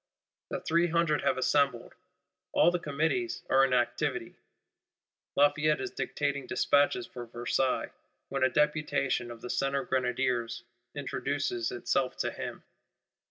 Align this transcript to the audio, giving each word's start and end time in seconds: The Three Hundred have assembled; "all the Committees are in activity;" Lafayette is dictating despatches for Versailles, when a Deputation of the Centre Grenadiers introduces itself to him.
The 0.49 0.61
Three 0.61 0.87
Hundred 0.87 1.21
have 1.21 1.37
assembled; 1.37 1.93
"all 2.53 2.71
the 2.71 2.79
Committees 2.79 3.43
are 3.51 3.63
in 3.63 3.71
activity;" 3.71 4.35
Lafayette 5.35 5.79
is 5.79 5.91
dictating 5.91 6.47
despatches 6.47 7.05
for 7.05 7.27
Versailles, 7.27 7.91
when 8.27 8.41
a 8.41 8.49
Deputation 8.49 9.29
of 9.29 9.41
the 9.41 9.49
Centre 9.51 9.83
Grenadiers 9.83 10.63
introduces 10.95 11.71
itself 11.71 12.17
to 12.17 12.31
him. 12.31 12.63